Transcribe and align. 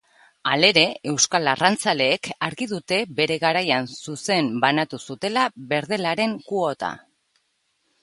Halere, 0.51 0.85
euskal 1.11 1.49
arrantzaleek 1.51 2.31
argi 2.49 2.69
dute 2.73 2.99
bere 3.21 3.39
garaian 3.45 3.93
zuzen 4.09 4.53
banatu 4.67 5.03
zutela 5.13 5.47
berdelaren 5.75 6.39
kuota. 6.53 6.95